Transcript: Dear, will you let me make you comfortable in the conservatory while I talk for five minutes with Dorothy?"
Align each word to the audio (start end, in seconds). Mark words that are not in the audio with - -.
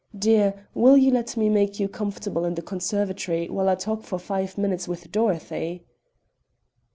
Dear, 0.17 0.67
will 0.73 0.97
you 0.97 1.11
let 1.11 1.37
me 1.37 1.47
make 1.47 1.79
you 1.79 1.87
comfortable 1.87 2.43
in 2.43 2.55
the 2.55 2.63
conservatory 2.63 3.47
while 3.51 3.69
I 3.69 3.75
talk 3.75 4.01
for 4.01 4.17
five 4.17 4.57
minutes 4.57 4.87
with 4.87 5.11
Dorothy?" 5.11 5.85